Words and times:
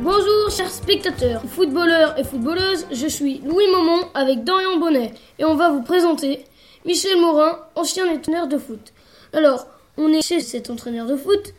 Bonjour 0.00 0.48
chers 0.48 0.70
spectateurs, 0.70 1.42
footballeurs 1.42 2.16
et 2.16 2.22
footballeuses, 2.22 2.86
je 2.92 3.08
suis 3.08 3.40
Louis 3.40 3.66
Momon 3.66 4.06
avec 4.14 4.44
Dorian 4.44 4.78
Bonnet 4.78 5.12
et 5.40 5.44
on 5.44 5.56
va 5.56 5.70
vous 5.70 5.82
présenter 5.82 6.44
Michel 6.84 7.20
Morin, 7.20 7.58
ancien 7.74 8.08
entraîneur 8.08 8.46
de 8.46 8.58
foot. 8.58 8.92
Alors, 9.32 9.66
on 9.96 10.12
est 10.12 10.24
chez 10.24 10.38
cet 10.38 10.70
entraîneur 10.70 11.06
de 11.06 11.16
foot, 11.16 11.52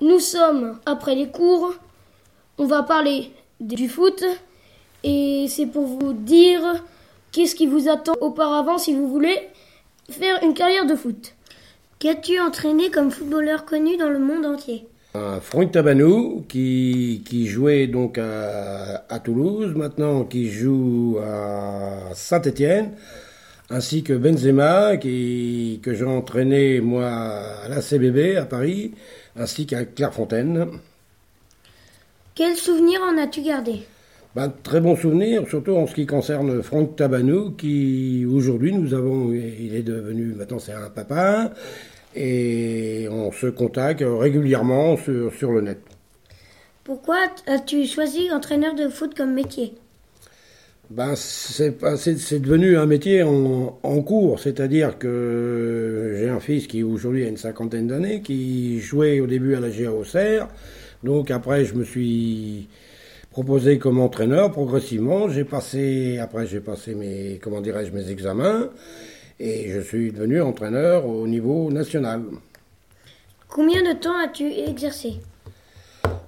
nous 0.00 0.18
sommes 0.18 0.78
après 0.86 1.14
les 1.14 1.30
cours, 1.30 1.74
on 2.56 2.64
va 2.64 2.82
parler 2.84 3.30
du 3.60 3.86
foot 3.86 4.24
et 5.04 5.44
c'est 5.46 5.66
pour 5.66 5.84
vous 5.84 6.14
dire 6.14 6.82
qu'est-ce 7.32 7.54
qui 7.54 7.66
vous 7.66 7.90
attend 7.90 8.14
auparavant 8.22 8.78
si 8.78 8.94
vous 8.94 9.08
voulez 9.08 9.50
faire 10.08 10.42
une 10.42 10.54
carrière 10.54 10.86
de 10.86 10.96
foot. 10.96 11.34
Qu'as-tu 11.98 12.40
entraîné 12.40 12.90
comme 12.90 13.10
footballeur 13.10 13.66
connu 13.66 13.98
dans 13.98 14.08
le 14.08 14.20
monde 14.20 14.46
entier? 14.46 14.86
Un 15.14 15.40
Franck 15.40 15.72
Tabanou 15.72 16.44
qui, 16.48 17.22
qui 17.26 17.46
jouait 17.46 17.86
donc 17.86 18.18
à, 18.18 19.04
à, 19.08 19.20
Toulouse, 19.20 19.74
maintenant 19.74 20.24
qui 20.24 20.50
joue 20.50 21.18
à 21.22 22.14
Saint-Étienne, 22.14 22.92
ainsi 23.68 24.02
que 24.02 24.14
Benzema 24.14 24.96
qui, 24.96 25.80
que 25.82 25.94
j'ai 25.94 26.04
entraîné 26.04 26.80
moi 26.80 27.08
à 27.08 27.68
la 27.68 27.82
CBB 27.82 28.36
à 28.36 28.46
Paris, 28.46 28.92
ainsi 29.36 29.66
qu'à 29.66 29.84
Clairefontaine. 29.84 30.68
Quel 32.34 32.56
souvenir 32.56 33.00
en 33.02 33.18
as-tu 33.18 33.42
gardé? 33.42 33.82
Ben, 34.34 34.50
Très 34.62 34.80
bon 34.80 34.96
souvenir, 34.96 35.46
surtout 35.46 35.72
en 35.72 35.86
ce 35.86 35.94
qui 35.94 36.06
concerne 36.06 36.62
Franck 36.62 36.96
Tabanou, 36.96 37.50
qui 37.50 38.24
aujourd'hui 38.24 38.72
nous 38.72 38.94
avons, 38.94 39.30
il 39.34 39.74
est 39.74 39.82
devenu, 39.82 40.32
maintenant 40.32 40.58
c'est 40.58 40.72
un 40.72 40.88
papa, 40.88 41.52
et 42.14 43.08
on 43.10 43.32
se 43.32 43.46
contacte 43.46 44.04
régulièrement 44.06 44.96
sur, 44.96 45.32
sur 45.34 45.52
le 45.52 45.60
net. 45.60 45.78
Pourquoi 46.84 47.18
as-tu 47.46 47.86
choisi 47.86 48.30
entraîneur 48.32 48.74
de 48.74 48.88
foot 48.88 49.14
comme 49.14 49.34
métier? 49.34 49.74
Ben, 50.90 51.14
c'est, 51.16 51.74
c'est 51.96 52.38
devenu 52.40 52.76
un 52.76 52.84
métier 52.84 53.22
en, 53.22 53.78
en 53.82 54.02
cours, 54.02 54.40
c'est-à-dire 54.40 54.98
que 54.98 56.16
j'ai 56.18 56.28
un 56.28 56.40
fils 56.40 56.66
qui 56.66 56.82
aujourd'hui 56.82 57.24
a 57.24 57.28
une 57.28 57.38
cinquantaine 57.38 57.86
d'années, 57.86 58.20
qui 58.20 58.78
jouait 58.80 59.20
au 59.20 59.26
début 59.26 59.54
à 59.54 59.60
la 59.60 59.70
GA 59.70 59.90
Auxerre, 59.90 60.48
donc 61.02 61.30
après 61.30 61.64
je 61.64 61.74
me 61.74 61.84
suis 61.84 62.68
proposé 63.30 63.78
comme 63.78 64.00
entraîneur. 64.00 64.52
Progressivement, 64.52 65.30
j'ai 65.30 65.44
passé, 65.44 66.18
après 66.18 66.46
j'ai 66.46 66.60
passé 66.60 66.94
mes, 66.94 67.40
comment 67.42 67.62
dirais-je, 67.62 67.90
mes 67.90 68.10
examens, 68.10 68.68
et 69.42 69.68
je 69.70 69.80
suis 69.80 70.12
devenu 70.12 70.40
entraîneur 70.40 71.04
au 71.04 71.26
niveau 71.26 71.68
national. 71.70 72.22
Combien 73.48 73.82
de 73.82 73.98
temps 73.98 74.16
as-tu 74.24 74.46
exercé? 74.46 75.14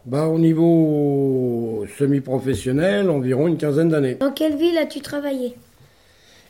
Bah, 0.05 0.27
Au 0.27 0.39
niveau 0.39 1.87
semi-professionnel, 1.97 3.09
environ 3.09 3.47
une 3.47 3.57
quinzaine 3.57 3.89
d'années. 3.89 4.17
Dans 4.17 4.33
quelle 4.33 4.57
ville 4.57 4.77
as-tu 4.77 5.01
travaillé? 5.01 5.55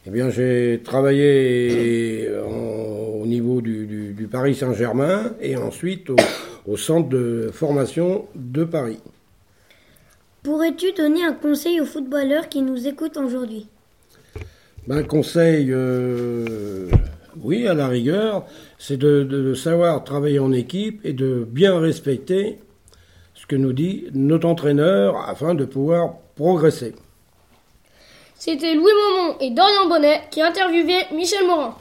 Eh 0.07 0.11
bien, 0.11 0.31
j'ai 0.31 0.81
travaillé 0.83 2.29
au 2.47 3.27
niveau 3.27 3.61
du, 3.61 4.29
Paris 4.31 4.55
Saint-Germain 4.55 5.33
et 5.41 5.57
ensuite 5.57 6.11
au, 6.11 6.17
au 6.67 6.77
centre 6.77 7.09
de 7.11 7.51
formation 7.53 8.27
de 8.35 8.65
Paris. 8.65 8.99
Pourrais-tu 10.43 10.93
donner 10.93 11.25
un 11.25 11.33
conseil 11.33 11.81
aux 11.81 11.87
footballeurs 11.87 12.49
qui 12.49 12.63
nous 12.63 12.87
écoutent 12.87 13.17
aujourd'hui? 13.19 13.69
Ben, 14.87 15.03
conseil, 15.05 15.69
euh, 15.71 16.89
oui, 17.43 17.67
à 17.67 17.75
la 17.75 17.89
rigueur, 17.89 18.45
c'est 18.79 18.97
de, 18.97 19.55
savoir 19.55 20.05
travailler 20.05 20.39
en 20.39 20.53
équipe 20.53 21.01
et 21.05 21.13
de 21.13 21.47
bien 21.49 21.79
respecter 21.79 22.59
ce 23.35 23.47
que 23.47 23.57
nous 23.57 23.73
dit 23.73 24.07
notre 24.13 24.47
entraîneur 24.47 25.17
afin 25.29 25.55
de 25.55 25.65
pouvoir 25.65 26.15
progresser. 26.35 26.95
C'était 28.37 28.75
Louis 28.75 28.93
Momon 28.93 29.37
et 29.41 29.51
Dorian 29.51 29.89
Bonnet 29.89 30.23
qui 30.31 30.43
interviewaient 30.43 31.07
Michel 31.13 31.47
Morin. 31.47 31.77